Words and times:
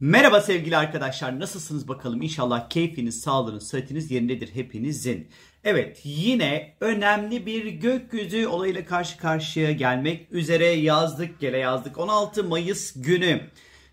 Merhaba 0.00 0.40
sevgili 0.40 0.76
arkadaşlar 0.76 1.40
nasılsınız 1.40 1.88
bakalım 1.88 2.22
İnşallah 2.22 2.68
keyfiniz, 2.68 3.20
sağlığınız, 3.20 3.68
sıhhatiniz 3.68 4.10
yerindedir 4.10 4.54
hepinizin. 4.54 5.28
Evet 5.64 6.00
yine 6.04 6.76
önemli 6.80 7.46
bir 7.46 7.66
gökyüzü 7.66 8.46
olayıyla 8.46 8.84
karşı 8.84 9.18
karşıya 9.18 9.72
gelmek 9.72 10.32
üzere 10.32 10.66
yazdık 10.66 11.40
gele 11.40 11.58
yazdık 11.58 11.98
16 11.98 12.44
Mayıs 12.44 12.92
günü. 12.96 13.40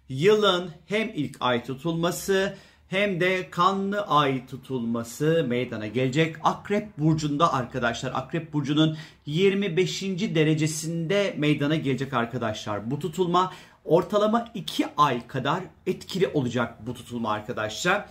Yılın 0.09 0.71
hem 0.85 1.09
ilk 1.15 1.37
ay 1.39 1.63
tutulması 1.63 2.57
hem 2.93 3.19
de 3.19 3.49
kanlı 3.49 4.01
ay 4.01 4.45
tutulması 4.45 5.45
meydana 5.47 5.87
gelecek. 5.87 6.35
Akrep 6.43 6.97
burcunda 6.97 7.53
arkadaşlar 7.53 8.11
Akrep 8.15 8.53
burcunun 8.53 8.97
25. 9.25 10.01
derecesinde 10.35 11.33
meydana 11.37 11.75
gelecek 11.75 12.13
arkadaşlar. 12.13 12.91
Bu 12.91 12.99
tutulma 12.99 13.53
ortalama 13.85 14.51
2 14.53 14.85
ay 14.97 15.27
kadar 15.27 15.63
etkili 15.87 16.27
olacak 16.27 16.87
bu 16.87 16.93
tutulma 16.93 17.31
arkadaşlar. 17.31 18.05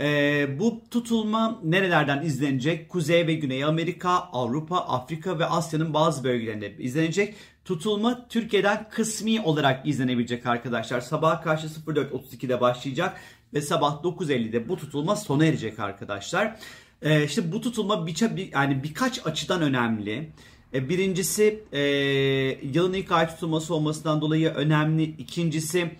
Ee, 0.00 0.46
bu 0.58 0.80
tutulma 0.90 1.60
nerelerden 1.64 2.22
izlenecek? 2.22 2.88
Kuzey 2.88 3.26
ve 3.26 3.34
Güney 3.34 3.64
Amerika, 3.64 4.10
Avrupa, 4.10 4.76
Afrika 4.76 5.38
ve 5.38 5.46
Asya'nın 5.46 5.94
bazı 5.94 6.24
bölgelerinde 6.24 6.76
izlenecek. 6.78 7.34
Tutulma 7.64 8.28
Türkiye'den 8.28 8.86
kısmi 8.90 9.40
olarak 9.40 9.88
izlenebilecek 9.88 10.46
arkadaşlar. 10.46 11.00
Sabah 11.00 11.42
karşı 11.42 11.66
04.32'de 11.66 12.60
başlayacak 12.60 13.20
ve 13.54 13.60
sabah 13.60 14.02
9.50'de 14.02 14.68
bu 14.68 14.76
tutulma 14.76 15.16
sona 15.16 15.44
erecek 15.44 15.78
arkadaşlar. 15.78 16.56
Ee, 17.02 17.24
işte 17.24 17.52
bu 17.52 17.60
tutulma 17.60 18.06
bir, 18.06 18.52
yani 18.52 18.82
birkaç 18.82 19.26
açıdan 19.26 19.62
önemli. 19.62 20.30
E, 20.74 20.88
birincisi 20.88 21.64
e, 21.72 21.80
yılın 22.62 22.92
ilk 22.92 23.12
ay 23.12 23.28
tutulması 23.28 23.74
olmasından 23.74 24.20
dolayı 24.20 24.48
önemli. 24.48 25.02
İkincisi 25.02 25.90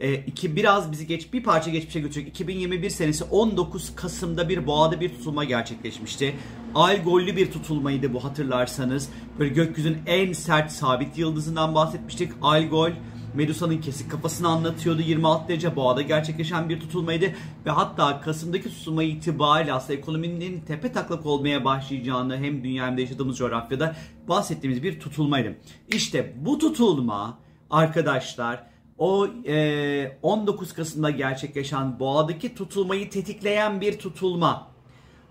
e, 0.00 0.14
iki 0.14 0.56
biraz 0.56 0.92
bizi 0.92 1.06
geç 1.06 1.32
bir 1.32 1.42
parça 1.42 1.70
geçmişe 1.70 2.00
götürecek. 2.00 2.28
2021 2.28 2.90
senesi 2.90 3.24
19 3.24 3.94
Kasım'da 3.96 4.48
bir 4.48 4.66
boğada 4.66 5.00
bir 5.00 5.08
tutulma 5.08 5.44
gerçekleşmişti. 5.44 6.34
Algollü 6.74 7.36
bir 7.36 7.50
tutulmaydı 7.50 8.14
bu 8.14 8.24
hatırlarsanız. 8.24 9.08
Böyle 9.38 9.54
gökyüzünün 9.54 9.98
en 10.06 10.32
sert 10.32 10.72
sabit 10.72 11.18
yıldızından 11.18 11.74
bahsetmiştik. 11.74 12.32
Algol 12.42 12.90
Medusa'nın 13.36 13.80
kesik 13.80 14.10
kafasını 14.10 14.48
anlatıyordu. 14.48 15.02
26 15.02 15.48
derece 15.48 15.76
boğada 15.76 16.02
gerçekleşen 16.02 16.68
bir 16.68 16.80
tutulmaydı. 16.80 17.24
Ve 17.66 17.70
hatta 17.70 18.20
Kasım'daki 18.20 18.68
tutulma 18.70 19.02
itibariyle 19.02 19.72
aslında 19.72 19.98
ekonominin 19.98 20.60
tepe 20.60 20.92
taklak 20.92 21.26
olmaya 21.26 21.64
başlayacağını 21.64 22.36
hem 22.36 22.64
dünya 22.64 22.88
yaşadığımız 22.88 23.38
coğrafyada 23.38 23.96
bahsettiğimiz 24.28 24.82
bir 24.82 25.00
tutulmaydı. 25.00 25.56
İşte 25.88 26.34
bu 26.36 26.58
tutulma 26.58 27.38
arkadaşlar 27.70 28.66
o 28.98 29.28
e, 29.46 30.18
19 30.22 30.72
Kasım'da 30.72 31.10
gerçekleşen 31.10 32.00
boğadaki 32.00 32.54
tutulmayı 32.54 33.10
tetikleyen 33.10 33.80
bir 33.80 33.98
tutulma. 33.98 34.68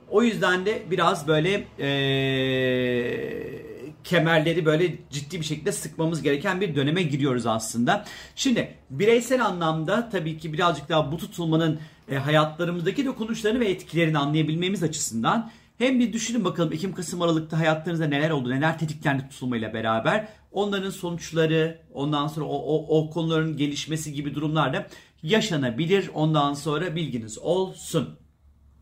O 0.10 0.24
yüzden 0.24 0.66
de 0.66 0.84
biraz 0.92 1.28
böyle 1.28 1.68
eee 1.80 3.75
kemerleri 4.06 4.66
böyle 4.66 4.96
ciddi 5.10 5.40
bir 5.40 5.46
şekilde 5.46 5.72
sıkmamız 5.72 6.22
gereken 6.22 6.62
bir 6.62 6.76
döneme 6.76 7.04
giriyoruz 7.04 7.46
aslında. 7.46 8.06
Şimdi 8.36 8.76
bireysel 8.90 9.46
anlamda 9.46 10.10
tabii 10.10 10.38
ki 10.38 10.54
birazcık 10.54 10.90
daha 10.90 11.12
bu 11.12 11.18
tutulmanın 11.18 11.80
e, 12.12 12.16
hayatlarımızdaki 12.16 13.06
dokunuşlarını 13.06 13.60
ve 13.60 13.70
etkilerini 13.70 14.18
anlayabilmemiz 14.18 14.84
açısından 14.84 15.52
hem 15.78 16.00
bir 16.00 16.14
düşünün 16.14 16.46
bakalım 16.46 16.74
Ekim-Kasım 16.74 17.22
Aralık'ta 17.22 17.60
hayatlarınızda 17.60 18.08
neler 18.08 18.30
oldu, 18.30 18.50
neler 18.50 18.80
tetiklendi 18.80 19.30
tutulmayla 19.30 19.74
beraber. 19.74 20.28
Onların 20.52 20.90
sonuçları, 20.90 21.82
ondan 21.94 22.28
sonra 22.28 22.46
o, 22.46 22.56
o, 22.56 23.00
o 23.00 23.10
konuların 23.10 23.58
gelişmesi 23.58 24.14
gibi 24.14 24.36
durumlar 24.36 24.74
da 24.74 24.88
yaşanabilir. 25.24 26.10
Ondan 26.14 26.54
sonra 26.54 26.96
bilginiz 26.96 27.38
olsun. 27.38 28.20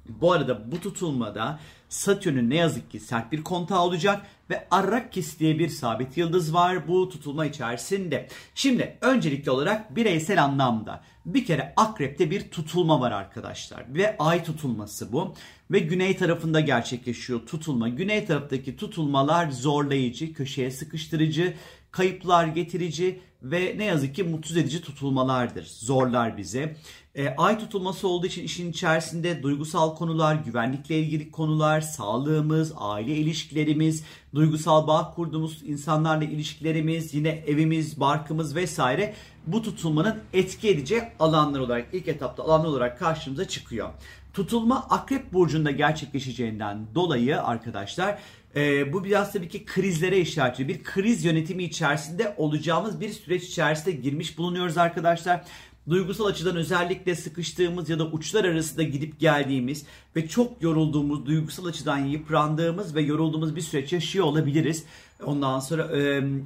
Bu 0.09 0.31
arada 0.31 0.71
bu 0.71 0.81
tutulmada 0.81 1.59
Satürn'ün 1.94 2.49
ne 2.49 2.55
yazık 2.55 2.91
ki 2.91 2.99
sert 2.99 3.31
bir 3.31 3.44
kontağı 3.44 3.81
olacak 3.81 4.25
ve 4.50 4.67
Arrakis 4.72 5.40
diye 5.40 5.59
bir 5.59 5.69
sabit 5.69 6.17
yıldız 6.17 6.53
var 6.53 6.88
bu 6.88 7.09
tutulma 7.09 7.45
içerisinde. 7.45 8.28
Şimdi 8.56 8.97
öncelikli 9.01 9.51
olarak 9.51 9.95
bireysel 9.95 10.44
anlamda 10.44 11.03
bir 11.25 11.45
kere 11.45 11.73
akrepte 11.75 12.31
bir 12.31 12.51
tutulma 12.51 13.01
var 13.01 13.12
arkadaşlar 13.12 13.84
ve 13.94 14.17
ay 14.19 14.44
tutulması 14.44 15.12
bu 15.12 15.35
ve 15.72 15.79
güney 15.79 16.17
tarafında 16.17 16.59
gerçekleşiyor 16.59 17.40
tutulma. 17.40 17.90
Güney 17.90 18.25
taraftaki 18.25 18.75
tutulmalar 18.75 19.51
zorlayıcı, 19.51 20.34
köşeye 20.34 20.72
sıkıştırıcı, 20.72 21.53
kayıplar 21.91 22.47
getirici 22.47 23.19
ve 23.43 23.73
ne 23.77 23.85
yazık 23.85 24.15
ki 24.15 24.23
mutsuz 24.23 24.57
edici 24.57 24.81
tutulmalardır. 24.81 25.65
Zorlar 25.65 26.37
bize. 26.37 26.75
E, 27.15 27.29
ay 27.29 27.59
tutulması 27.59 28.07
olduğu 28.07 28.27
için 28.27 28.43
işin 28.43 28.71
içerisinde 28.71 29.43
duygusal 29.43 29.95
konular, 29.95 30.35
güvenlikle 30.35 30.99
ilgili 30.99 31.31
konular, 31.31 31.81
sağlığımız, 31.81 32.73
aile 32.77 33.15
ilişkilerimiz, 33.15 34.03
duygusal 34.35 34.87
bağ 34.87 35.13
kurduğumuz 35.15 35.63
insanlarla 35.63 36.23
ilişkilerimiz, 36.23 37.13
yine 37.13 37.29
evimiz, 37.29 37.99
barkımız 37.99 38.55
vesaire 38.55 39.13
bu 39.47 39.61
tutulmanın 39.61 40.19
etki 40.33 40.69
edeceği 40.69 41.01
alanlar 41.19 41.59
olarak 41.59 41.87
ilk 41.93 42.07
etapta 42.07 42.43
alanlar 42.43 42.67
olarak 42.67 42.99
karşımıza 42.99 43.47
çıkıyor. 43.47 43.89
Tutulma 44.33 44.75
Akrep 44.89 45.33
Burcu'nda 45.33 45.71
gerçekleşeceğinden 45.71 46.87
dolayı 46.95 47.41
arkadaşlar 47.41 48.19
e, 48.56 48.94
bu 48.94 49.03
biraz 49.03 49.34
tabii 49.34 49.50
ki 49.50 49.66
krizlere 49.66 50.19
işaret 50.19 50.59
ediyor. 50.59 50.69
Bir 50.69 50.84
kriz 50.84 51.25
yönetimi 51.25 51.64
içerisinde 51.64 52.34
olacağımız 52.38 53.02
bir 53.02 53.09
süreç 53.09 53.44
içerisinde 53.44 53.91
girmiş 53.91 54.38
bulunuyoruz 54.38 54.78
arkadaşlar 54.78 55.44
duygusal 55.90 56.25
açıdan 56.25 56.56
özellikle 56.56 57.16
sıkıştığımız 57.16 57.90
ya 57.90 58.00
da 58.00 58.06
uçlar 58.06 58.46
arasında 58.46 58.84
gidip 58.84 59.19
geldiğimiz 59.19 59.86
ve 60.16 60.28
çok 60.28 60.62
yorulduğumuz, 60.62 61.25
duygusal 61.25 61.66
açıdan 61.66 61.97
yıprandığımız 61.97 62.96
ve 62.96 63.02
yorulduğumuz 63.02 63.56
bir 63.56 63.62
süreç 63.62 63.94
yaşıyor 63.94 64.25
olabiliriz. 64.25 64.84
Ondan 65.25 65.59
sonra 65.59 65.88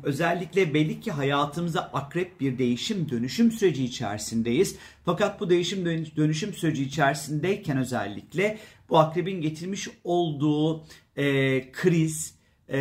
özellikle 0.03 0.73
belli 0.73 0.99
ki 1.01 1.11
hayatımıza 1.11 1.81
akrep 1.93 2.41
bir 2.41 2.57
değişim 2.57 3.09
dönüşüm 3.09 3.51
süreci 3.51 3.85
içerisindeyiz. 3.85 4.75
Fakat 5.05 5.39
bu 5.39 5.49
değişim 5.49 5.85
dönüşüm 6.17 6.53
süreci 6.53 6.83
içerisindeyken 6.83 7.77
özellikle 7.77 8.57
bu 8.89 8.99
akrebin 8.99 9.41
getirmiş 9.41 9.87
olduğu 10.03 10.83
e, 11.17 11.71
kriz, 11.71 12.37
e, 12.69 12.79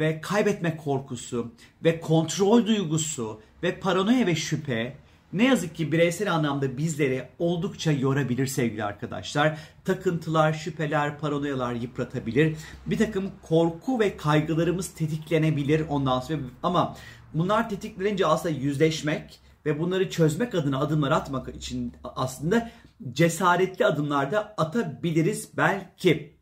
ve 0.00 0.20
kaybetme 0.20 0.76
korkusu 0.76 1.52
ve 1.84 2.00
kontrol 2.00 2.66
duygusu 2.66 3.40
ve 3.62 3.80
paranoya 3.80 4.26
ve 4.26 4.34
şüphe 4.34 4.96
ne 5.32 5.44
yazık 5.44 5.74
ki 5.74 5.92
bireysel 5.92 6.32
anlamda 6.34 6.78
bizleri 6.78 7.28
oldukça 7.38 7.92
yorabilir 7.92 8.46
sevgili 8.46 8.84
arkadaşlar. 8.84 9.58
Takıntılar, 9.84 10.52
şüpheler, 10.52 11.18
paranoyalar 11.18 11.74
yıpratabilir. 11.74 12.56
Bir 12.86 12.98
takım 12.98 13.30
korku 13.42 14.00
ve 14.00 14.16
kaygılarımız 14.16 14.88
tetiklenebilir 14.88 15.82
ondan 15.88 16.20
sonra 16.20 16.38
ama 16.62 16.96
bunlar 17.34 17.70
tetiklenince 17.70 18.26
aslında 18.26 18.54
yüzleşmek 18.54 19.40
ve 19.66 19.80
bunları 19.80 20.10
çözmek 20.10 20.54
adına 20.54 20.80
adımlar 20.80 21.10
atmak 21.10 21.54
için 21.54 21.92
aslında 22.04 22.70
cesaretli 23.12 23.86
adımlar 23.86 24.32
da 24.32 24.54
atabiliriz 24.56 25.48
belki. 25.56 26.35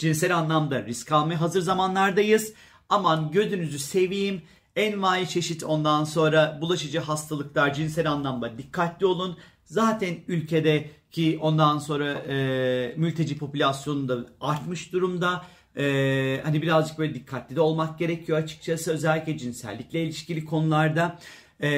Cinsel 0.00 0.36
anlamda 0.36 0.84
risk 0.84 1.12
almaya 1.12 1.40
hazır 1.40 1.60
zamanlardayız. 1.60 2.52
Aman 2.88 3.30
gözünüzü 3.30 3.78
seveyim 3.78 4.42
envai 4.76 5.28
çeşit 5.28 5.64
ondan 5.64 6.04
sonra 6.04 6.58
bulaşıcı 6.60 6.98
hastalıklar 7.00 7.74
cinsel 7.74 8.10
anlamda 8.10 8.58
dikkatli 8.58 9.06
olun. 9.06 9.36
Zaten 9.64 10.16
ülkedeki 10.28 11.38
ondan 11.40 11.78
sonra 11.78 12.12
e, 12.12 12.94
mülteci 12.96 13.38
popülasyonu 13.38 14.08
da 14.08 14.26
artmış 14.40 14.92
durumda. 14.92 15.44
E, 15.76 16.40
hani 16.44 16.62
birazcık 16.62 16.98
böyle 16.98 17.14
dikkatli 17.14 17.56
de 17.56 17.60
olmak 17.60 17.98
gerekiyor 17.98 18.38
açıkçası 18.38 18.92
özellikle 18.92 19.38
cinsellikle 19.38 20.02
ilişkili 20.02 20.44
konularda. 20.44 21.18
E, 21.60 21.70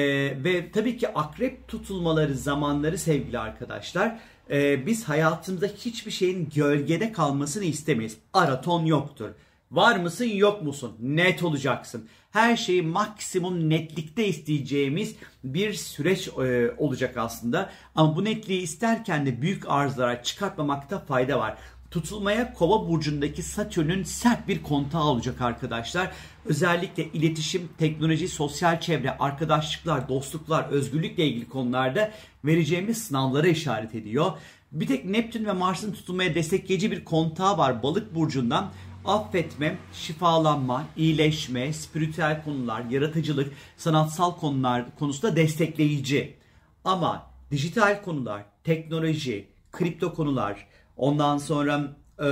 ve 0.43 0.71
tabii 0.71 0.97
ki 0.97 1.07
akrep 1.13 1.67
tutulmaları 1.67 2.35
zamanları 2.35 2.97
sevgili 2.97 3.39
arkadaşlar 3.39 4.19
e, 4.49 4.85
biz 4.85 5.03
hayatımızda 5.03 5.67
hiçbir 5.67 6.11
şeyin 6.11 6.49
gölgede 6.55 7.11
kalmasını 7.11 7.63
istemeyiz. 7.63 8.17
Araton 8.33 8.85
yoktur. 8.85 9.29
Var 9.71 9.95
mısın 9.95 10.25
yok 10.25 10.61
musun? 10.61 10.95
Net 10.99 11.43
olacaksın. 11.43 12.07
Her 12.31 12.57
şeyi 12.57 12.81
maksimum 12.81 13.69
netlikte 13.69 14.27
isteyeceğimiz 14.27 15.15
bir 15.43 15.73
süreç 15.73 16.27
e, 16.27 16.71
olacak 16.77 17.17
aslında. 17.17 17.69
Ama 17.95 18.15
bu 18.15 18.25
netliği 18.25 18.61
isterken 18.61 19.25
de 19.25 19.41
büyük 19.41 19.69
arızalara 19.69 20.23
çıkartmamakta 20.23 20.99
fayda 20.99 21.39
var 21.39 21.57
tutulmaya 21.93 22.53
kova 22.53 22.89
burcundaki 22.89 23.43
Satürn'ün 23.43 24.03
sert 24.03 24.47
bir 24.47 24.63
kontağı 24.63 25.03
olacak 25.03 25.41
arkadaşlar. 25.41 26.11
Özellikle 26.45 27.03
iletişim, 27.03 27.69
teknoloji, 27.77 28.27
sosyal 28.27 28.79
çevre, 28.79 29.17
arkadaşlıklar, 29.17 30.09
dostluklar, 30.09 30.63
özgürlükle 30.69 31.27
ilgili 31.27 31.49
konularda 31.49 32.11
vereceğimiz 32.45 33.03
sınavlara 33.03 33.47
işaret 33.47 33.95
ediyor. 33.95 34.31
Bir 34.71 34.87
tek 34.87 35.05
Neptün 35.05 35.45
ve 35.45 35.51
Mars'ın 35.51 35.93
tutulmaya 35.93 36.35
destekleyici 36.35 36.91
bir 36.91 37.05
kontağı 37.05 37.57
var 37.57 37.83
balık 37.83 38.15
burcundan 38.15 38.71
affetme, 39.05 39.77
şifalanma, 39.93 40.83
iyileşme, 40.97 41.73
spiritüel 41.73 42.43
konular, 42.43 42.83
yaratıcılık, 42.89 43.53
sanatsal 43.77 44.35
konular 44.35 44.85
konusunda 44.99 45.35
destekleyici. 45.35 46.37
Ama 46.85 47.27
dijital 47.51 48.03
konular, 48.03 48.45
teknoloji, 48.63 49.47
kripto 49.71 50.13
konular, 50.13 50.67
ondan 50.97 51.37
sonra 51.37 51.95
e, 52.19 52.27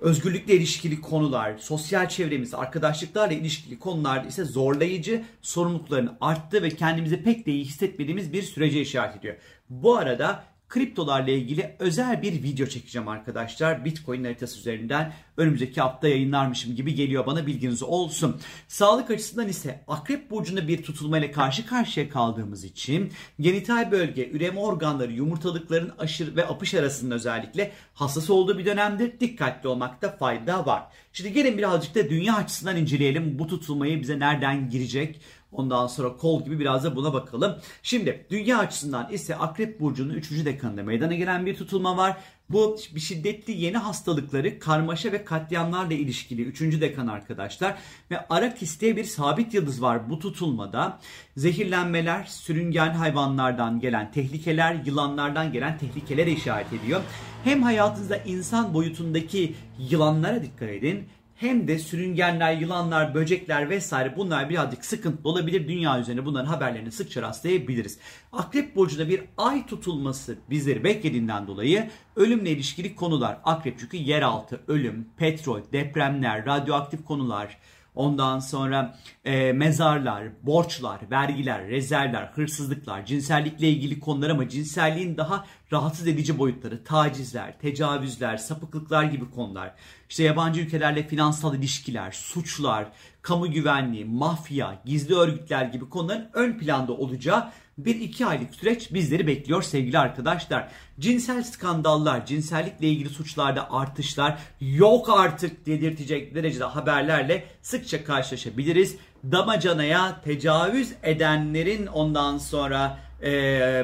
özgürlükle 0.00 0.54
ilişkili 0.54 1.00
konular, 1.00 1.58
sosyal 1.58 2.08
çevremiz, 2.08 2.54
arkadaşlıklarla 2.54 3.34
ilişkili 3.34 3.78
konular 3.78 4.24
ise 4.24 4.44
zorlayıcı, 4.44 5.24
sorumlulukların 5.42 6.16
arttığı 6.20 6.62
ve 6.62 6.70
kendimizi 6.70 7.22
pek 7.22 7.46
de 7.46 7.52
iyi 7.52 7.64
hissetmediğimiz 7.64 8.32
bir 8.32 8.42
sürece 8.42 8.80
işaret 8.80 9.16
ediyor. 9.16 9.36
Bu 9.70 9.96
arada 9.96 10.44
kriptolarla 10.68 11.30
ilgili 11.30 11.76
özel 11.78 12.22
bir 12.22 12.32
video 12.42 12.66
çekeceğim 12.66 13.08
arkadaşlar. 13.08 13.84
Bitcoin 13.84 14.24
haritası 14.24 14.58
üzerinden 14.58 15.12
önümüzdeki 15.36 15.80
hafta 15.80 16.08
yayınlarmışım 16.08 16.76
gibi 16.76 16.94
geliyor 16.94 17.26
bana 17.26 17.46
bilginiz 17.46 17.82
olsun. 17.82 18.40
Sağlık 18.68 19.10
açısından 19.10 19.48
ise 19.48 19.84
akrep 19.88 20.30
burcunda 20.30 20.68
bir 20.68 20.82
tutulmayla 20.82 21.32
karşı 21.32 21.66
karşıya 21.66 22.08
kaldığımız 22.08 22.64
için 22.64 23.12
genital 23.40 23.90
bölge, 23.90 24.30
üreme 24.30 24.60
organları, 24.60 25.12
yumurtalıkların 25.12 25.92
aşırı 25.98 26.36
ve 26.36 26.46
apış 26.46 26.74
arasında 26.74 27.14
özellikle 27.14 27.72
hassas 27.94 28.30
olduğu 28.30 28.58
bir 28.58 28.66
dönemdir. 28.66 29.20
Dikkatli 29.20 29.68
olmakta 29.68 30.16
fayda 30.16 30.66
var. 30.66 30.82
Şimdi 31.12 31.32
gelin 31.32 31.58
birazcık 31.58 31.94
da 31.94 32.10
dünya 32.10 32.36
açısından 32.36 32.76
inceleyelim. 32.76 33.38
Bu 33.38 33.46
tutulmayı 33.46 34.02
bize 34.02 34.18
nereden 34.18 34.70
girecek? 34.70 35.20
Ondan 35.54 35.86
sonra 35.86 36.16
kol 36.16 36.44
gibi 36.44 36.58
biraz 36.58 36.84
da 36.84 36.96
buna 36.96 37.12
bakalım. 37.12 37.56
Şimdi 37.82 38.26
dünya 38.30 38.58
açısından 38.58 39.12
ise 39.12 39.36
Akrep 39.36 39.80
Burcu'nun 39.80 40.14
3. 40.14 40.30
dekanında 40.30 40.82
meydana 40.82 41.14
gelen 41.14 41.46
bir 41.46 41.56
tutulma 41.56 41.96
var. 41.96 42.16
Bu 42.50 42.76
bir 42.94 43.00
şiddetli 43.00 43.52
yeni 43.52 43.76
hastalıkları, 43.76 44.58
karmaşa 44.58 45.12
ve 45.12 45.24
katliamlarla 45.24 45.94
ilişkili 45.94 46.42
3. 46.42 46.60
dekan 46.60 47.06
arkadaşlar. 47.06 47.74
Ve 48.10 48.26
Arakis 48.28 48.80
diye 48.80 48.96
bir 48.96 49.04
sabit 49.04 49.54
yıldız 49.54 49.82
var 49.82 50.10
bu 50.10 50.18
tutulmada. 50.18 50.98
Zehirlenmeler, 51.36 52.24
sürüngen 52.24 52.90
hayvanlardan 52.90 53.80
gelen 53.80 54.12
tehlikeler, 54.12 54.74
yılanlardan 54.84 55.52
gelen 55.52 55.78
tehlikelere 55.78 56.32
işaret 56.32 56.72
ediyor. 56.72 57.00
Hem 57.44 57.62
hayatınızda 57.62 58.16
insan 58.16 58.74
boyutundaki 58.74 59.54
yılanlara 59.78 60.42
dikkat 60.42 60.68
edin 60.68 61.08
hem 61.36 61.68
de 61.68 61.78
sürüngenler, 61.78 62.52
yılanlar, 62.52 63.14
böcekler 63.14 63.70
vesaire 63.70 64.16
bunlar 64.16 64.50
birazcık 64.50 64.84
sıkıntılı 64.84 65.28
olabilir. 65.28 65.68
Dünya 65.68 66.00
üzerinde 66.00 66.24
bunların 66.24 66.46
haberlerini 66.46 66.92
sıkça 66.92 67.22
rastlayabiliriz. 67.22 67.98
Akrep 68.32 68.76
burcunda 68.76 69.08
bir 69.08 69.22
ay 69.36 69.66
tutulması 69.66 70.36
bizleri 70.50 70.84
beklediğinden 70.84 71.46
dolayı 71.46 71.90
ölümle 72.16 72.50
ilişkili 72.50 72.94
konular. 72.94 73.38
Akrep 73.44 73.78
çünkü 73.78 73.96
yeraltı, 73.96 74.60
ölüm, 74.68 75.08
petrol, 75.16 75.60
depremler, 75.72 76.46
radyoaktif 76.46 77.04
konular, 77.04 77.58
Ondan 77.94 78.38
sonra 78.38 78.96
e, 79.24 79.52
mezarlar, 79.52 80.24
borçlar, 80.42 81.00
vergiler, 81.10 81.66
rezervler, 81.66 82.30
hırsızlıklar, 82.34 83.06
cinsellikle 83.06 83.68
ilgili 83.68 84.00
konular 84.00 84.30
ama 84.30 84.48
cinselliğin 84.48 85.16
daha 85.16 85.44
rahatsız 85.72 86.06
edici 86.06 86.38
boyutları, 86.38 86.84
tacizler, 86.84 87.58
tecavüzler, 87.58 88.36
sapıklıklar 88.36 89.04
gibi 89.04 89.30
konular. 89.30 89.74
İşte 90.08 90.22
yabancı 90.22 90.60
ülkelerle 90.60 91.08
finansal 91.08 91.54
ilişkiler, 91.54 92.12
suçlar, 92.12 92.86
kamu 93.22 93.50
güvenliği, 93.50 94.04
mafya, 94.04 94.82
gizli 94.84 95.14
örgütler 95.14 95.64
gibi 95.64 95.88
konuların 95.88 96.28
ön 96.32 96.58
planda 96.58 96.92
olacağı 96.92 97.52
bir 97.78 98.00
iki 98.00 98.26
aylık 98.26 98.54
süreç 98.54 98.92
bizleri 98.94 99.26
bekliyor 99.26 99.62
sevgili 99.62 99.98
arkadaşlar. 99.98 100.68
Cinsel 101.00 101.42
skandallar, 101.42 102.26
cinsellikle 102.26 102.88
ilgili 102.88 103.08
suçlarda 103.08 103.72
artışlar 103.72 104.38
yok 104.60 105.08
artık 105.08 105.66
dedirtecek 105.66 106.34
derecede 106.34 106.64
haberlerle 106.64 107.44
sıkça 107.62 108.04
karşılaşabiliriz. 108.04 108.96
Damacanaya 109.32 110.20
tecavüz 110.24 110.92
edenlerin 111.02 111.86
ondan 111.86 112.38
sonra 112.38 112.98
e, 113.22 113.32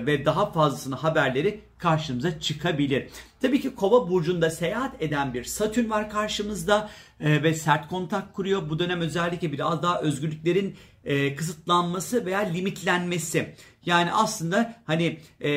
ve 0.07 0.25
daha 0.25 0.53
fazlasını 0.53 0.95
haberleri 0.95 1.61
karşımıza 1.79 2.41
çıkabilir. 2.41 3.09
Tabii 3.43 3.61
ki 3.61 3.75
kova 3.75 4.11
burcunda 4.11 4.51
seyahat 4.51 5.03
eden 5.03 5.35
bir 5.35 5.45
satürn 5.45 5.91
var 5.91 6.11
karşımızda 6.11 6.91
e, 7.21 7.43
ve 7.43 7.55
sert 7.55 7.89
kontak 7.89 8.35
kuruyor. 8.35 8.71
Bu 8.71 8.79
dönem 8.79 9.01
özellikle 9.01 9.53
biraz 9.53 9.83
daha 9.83 10.01
özgürlüklerin 10.01 10.77
e, 11.05 11.35
kısıtlanması 11.35 12.27
veya 12.27 12.39
limitlenmesi. 12.39 13.55
Yani 13.87 14.13
aslında 14.13 14.75
hani 14.85 15.19
e, 15.41 15.51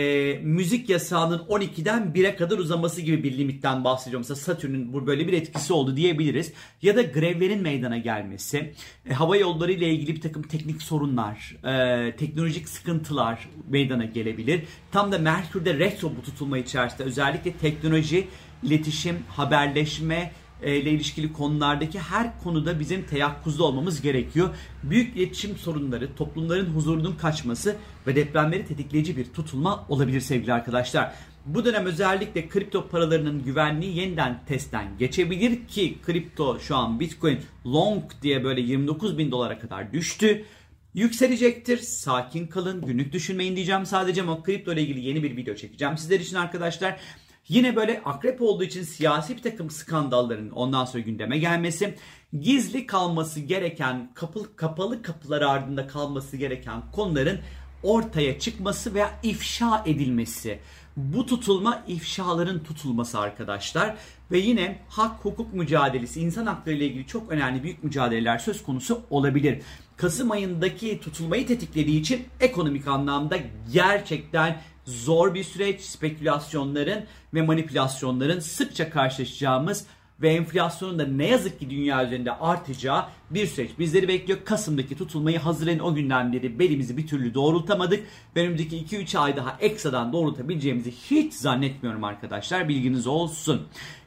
müzik 0.44 0.90
yasağının 0.90 1.38
12'den 1.38 2.04
1'e 2.16 2.36
kadar 2.36 2.58
uzaması 2.58 3.02
gibi 3.02 3.24
bir 3.24 3.38
limitten 3.38 3.84
bahsediyorum. 3.84 4.26
Mesela 4.30 4.36
Satürn'ün 4.36 4.94
bu 4.94 5.08
böyle 5.08 5.28
bir 5.28 5.34
etkisi 5.34 5.74
oldu 5.74 5.96
diyebiliriz. 5.98 6.54
Ya 6.82 6.96
da 6.96 7.02
grevlerin 7.02 7.62
meydana 7.62 7.98
gelmesi, 7.98 8.74
e, 9.10 9.14
hava 9.14 9.38
yolları 9.38 9.72
ile 9.72 9.90
ilgili 9.90 10.16
bir 10.16 10.22
takım 10.22 10.44
teknik 10.44 10.82
sorunlar, 10.82 11.56
e, 11.64 12.16
teknolojik 12.16 12.70
sıkıntılar 12.70 13.50
meydana 13.70 14.06
gelebilir. 14.06 14.64
Tam 14.92 15.12
da 15.12 15.18
Merkür'de 15.18 15.80
retro 15.80 16.12
bu 16.18 16.22
tutulma 16.22 16.58
içerisinde 16.58 17.04
özellikle 17.04 17.52
teknoloji, 17.74 18.28
iletişim, 18.64 19.18
haberleşme, 19.30 20.32
e, 20.62 20.76
ile 20.76 20.92
ilişkili 20.92 21.34
konulardaki 21.34 22.00
her 22.00 22.40
konuda 22.44 22.80
bizim 22.80 23.04
teyakkuzda 23.06 23.64
olmamız 23.64 24.02
gerekiyor. 24.02 24.50
Büyük 24.84 25.18
iletişim 25.18 25.58
sorunları, 25.58 26.16
toplumların 26.16 26.66
huzurunun 26.66 27.16
kaçması 27.16 27.76
ve 28.08 28.16
depremleri 28.16 28.66
tetikleyici 28.66 29.18
bir 29.18 29.26
tutulma 29.26 29.86
olabilir 29.90 30.22
sevgili 30.22 30.54
arkadaşlar. 30.54 31.14
Bu 31.46 31.66
dönem 31.66 31.86
özellikle 31.86 32.50
kripto 32.50 32.88
paralarının 32.88 33.44
güvenliği 33.44 33.98
yeniden 33.98 34.40
testten 34.48 34.98
geçebilir 35.00 35.68
ki 35.68 35.98
kripto 36.06 36.60
şu 36.60 36.76
an 36.76 37.00
Bitcoin 37.00 37.40
long 37.66 38.04
diye 38.22 38.44
böyle 38.44 38.62
29 38.62 39.18
bin 39.18 39.32
dolara 39.32 39.60
kadar 39.60 39.94
düştü. 39.94 40.46
Yükselecektir. 40.94 41.78
Sakin 41.78 42.48
kalın. 42.48 42.82
Günlük 42.82 43.14
düşünmeyin 43.14 43.56
diyeceğim 43.56 43.86
sadece 43.86 44.22
ama 44.22 44.44
kripto 44.44 44.74
ile 44.74 44.82
ilgili 44.82 45.00
yeni 45.00 45.24
bir 45.24 45.38
video 45.38 45.56
çekeceğim 45.56 45.98
sizler 45.98 46.20
için 46.20 46.36
arkadaşlar. 46.36 47.00
Yine 47.48 47.76
böyle 47.76 48.02
akrep 48.06 48.42
olduğu 48.42 48.64
için 48.64 48.84
siyasi 48.84 49.38
bir 49.38 49.42
takım 49.42 49.70
skandalların 49.70 50.50
ondan 50.50 50.86
sonra 50.86 51.04
gündeme 51.04 51.38
gelmesi, 51.38 51.96
gizli 52.40 52.88
kalması 52.88 53.40
gereken, 53.40 54.12
kapı, 54.14 54.56
kapalı 54.56 55.02
kapılar 55.02 55.42
ardında 55.42 55.88
kalması 55.88 56.38
gereken 56.38 56.82
konuların 56.92 57.40
ortaya 57.84 58.40
çıkması 58.40 58.94
veya 58.94 59.20
ifşa 59.24 59.84
edilmesi. 59.86 60.60
Bu 60.98 61.26
tutulma 61.26 61.84
ifşaların 61.88 62.64
tutulması 62.64 63.20
arkadaşlar. 63.20 63.96
Ve 64.32 64.38
yine 64.38 64.80
hak 64.90 65.26
hukuk 65.26 65.54
mücadelesi, 65.54 66.22
insan 66.22 66.46
hakları 66.46 66.76
ile 66.76 66.86
ilgili 66.86 67.08
çok 67.08 67.32
önemli 67.32 67.64
büyük 67.64 67.84
mücadeleler 67.84 68.38
söz 68.38 68.64
konusu 68.64 69.02
olabilir. 69.10 69.62
Kasım 69.98 70.32
ayındaki 70.32 71.00
tutulmayı 71.00 71.48
tetiklediği 71.48 72.00
için 72.00 72.26
ekonomik 72.40 72.88
anlamda 72.88 73.38
gerçekten 73.74 74.62
zor 74.86 75.34
bir 75.34 75.44
süreç. 75.44 75.82
Spekülasyonların 75.82 77.04
ve 77.34 77.42
manipülasyonların 77.42 78.40
sıkça 78.40 78.90
karşılaşacağımız 78.90 79.86
ve 80.22 80.30
enflasyonun 80.30 81.00
da 81.00 81.06
ne 81.06 81.28
yazık 81.28 81.60
ki 81.60 81.70
dünya 81.70 82.06
üzerinde 82.06 82.32
artacağı 82.32 83.06
bir 83.34 83.48
süreç 83.48 83.72
bizleri 83.80 84.08
bekliyor. 84.08 84.40
Kasım'daki 84.46 84.98
tutulmayı 84.98 85.40
hazırlayın 85.40 85.80
o 85.80 85.96
günden 85.96 86.34
beri 86.34 86.60
belimizi 86.60 86.98
bir 86.98 87.08
türlü 87.08 87.34
doğrultamadık. 87.34 88.04
Ve 88.36 88.42
önümüzdeki 88.42 88.78
2-3 88.78 89.18
ay 89.18 89.38
daha 89.38 89.58
ekstradan 89.60 90.14
doğrultabileceğimizi 90.14 90.92
hiç 90.92 91.34
zannetmiyorum 91.34 92.04
arkadaşlar 92.04 92.70
bilginiz 92.70 93.08
olsun. 93.08 93.62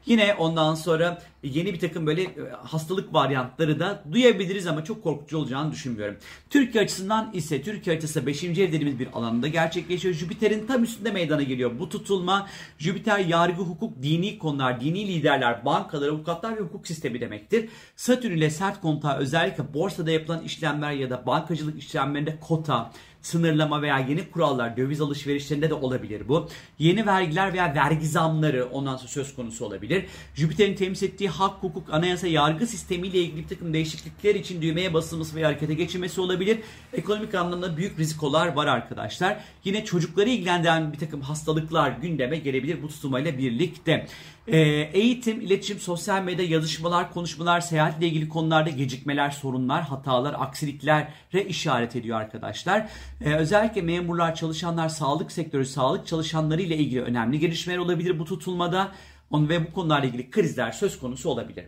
Yine 0.06 0.34
ondan 0.34 0.74
sonra 0.74 1.22
yeni 1.42 1.72
bir 1.72 1.78
takım 1.78 2.06
böyle 2.06 2.22
e, 2.22 2.50
hastalık 2.62 3.14
varyantları 3.14 3.80
da 3.80 4.04
duyabiliriz 4.12 4.66
ama 4.66 4.84
çok 4.84 5.02
korkutucu 5.02 5.38
olacağını 5.38 5.72
düşünmüyorum. 5.72 6.16
Türkiye 6.50 6.84
açısından 6.84 7.30
ise 7.32 7.62
Türkiye 7.62 7.96
haritası 7.96 8.26
5. 8.26 8.44
ev 8.44 8.56
dediğimiz 8.56 8.98
bir 8.98 9.08
alanda 9.12 9.48
gerçekleşiyor. 9.48 10.14
Jüpiter'in 10.14 10.66
tam 10.66 10.84
üstünde 10.84 11.10
meydana 11.10 11.42
geliyor 11.42 11.78
bu 11.78 11.88
tutulma. 11.88 12.48
Jüpiter 12.78 13.18
yargı, 13.18 13.62
hukuk, 13.62 14.02
dini 14.02 14.38
konular, 14.38 14.80
dini 14.80 15.08
liderler, 15.08 15.64
bankalar, 15.64 16.08
avukatlar 16.08 16.56
ve 16.56 16.60
hukuk 16.60 16.86
sistemi 16.86 17.20
demektir. 17.20 17.68
Satürn 17.96 18.36
ile 18.36 18.50
sert 18.50 18.80
kontağı 18.80 19.15
özellikle 19.16 19.74
borsada 19.74 20.10
yapılan 20.10 20.42
işlemler 20.42 20.92
ya 20.92 21.10
da 21.10 21.26
bankacılık 21.26 21.78
işlemlerinde 21.78 22.40
kota, 22.40 22.92
sınırlama 23.26 23.82
veya 23.82 23.98
yeni 23.98 24.30
kurallar 24.30 24.76
döviz 24.76 25.00
alışverişlerinde 25.00 25.70
de 25.70 25.74
olabilir 25.74 26.28
bu. 26.28 26.48
Yeni 26.78 27.06
vergiler 27.06 27.52
veya 27.52 27.74
vergi 27.74 28.06
zamları 28.06 28.66
ondan 28.72 28.96
sonra 28.96 29.08
söz 29.08 29.34
konusu 29.34 29.64
olabilir. 29.64 30.04
Jüpiter'in 30.34 30.74
temsil 30.74 31.06
ettiği 31.06 31.28
hak, 31.28 31.62
hukuk, 31.62 31.94
anayasa, 31.94 32.26
yargı 32.26 32.66
sistemiyle 32.66 33.18
ilgili 33.18 33.42
bir 33.42 33.48
takım 33.48 33.72
değişiklikler 33.72 34.34
için 34.34 34.62
düğmeye 34.62 34.94
basılması 34.94 35.36
veya 35.36 35.48
harekete 35.48 35.74
geçirmesi 35.74 36.20
olabilir. 36.20 36.58
Ekonomik 36.92 37.34
anlamda 37.34 37.76
büyük 37.76 37.98
rizikolar 37.98 38.52
var 38.52 38.66
arkadaşlar. 38.66 39.36
Yine 39.64 39.84
çocukları 39.84 40.28
ilgilendiren 40.28 40.92
bir 40.92 40.98
takım 40.98 41.20
hastalıklar 41.20 41.90
gündeme 41.90 42.36
gelebilir 42.36 42.82
bu 42.82 42.88
tutulmayla 42.88 43.38
birlikte. 43.38 44.06
Ee, 44.48 44.58
eğitim, 44.92 45.40
iletişim, 45.40 45.78
sosyal 45.78 46.22
medya, 46.22 46.46
yazışmalar, 46.46 47.12
konuşmalar, 47.12 47.60
seyahatle 47.60 48.06
ilgili 48.06 48.28
konularda 48.28 48.70
gecikmeler, 48.70 49.30
sorunlar, 49.30 49.82
hatalar, 49.82 50.34
aksiliklere 50.38 51.44
işaret 51.48 51.96
ediyor 51.96 52.20
arkadaşlar. 52.20 52.88
Ee, 53.20 53.34
özellikle 53.34 53.82
memurlar, 53.82 54.34
çalışanlar, 54.34 54.88
sağlık 54.88 55.32
sektörü, 55.32 55.66
sağlık 55.66 56.06
çalışanları 56.06 56.62
ile 56.62 56.76
ilgili 56.76 57.02
önemli 57.02 57.38
gelişmeler 57.38 57.78
olabilir 57.78 58.18
bu 58.18 58.24
tutulmada. 58.24 58.92
Ve 59.32 59.66
bu 59.66 59.72
konularla 59.72 60.06
ilgili 60.06 60.30
krizler 60.30 60.72
söz 60.72 60.98
konusu 61.00 61.30
olabilir. 61.30 61.64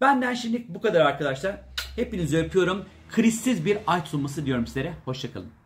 Benden 0.00 0.34
şimdi 0.34 0.66
bu 0.68 0.80
kadar 0.80 1.00
arkadaşlar. 1.00 1.60
Hepinizi 1.96 2.38
öpüyorum. 2.38 2.84
Krizsiz 3.08 3.64
bir 3.64 3.78
ay 3.86 4.04
tutulması 4.04 4.46
diyorum 4.46 4.66
sizlere. 4.66 4.94
Hoşçakalın. 5.04 5.61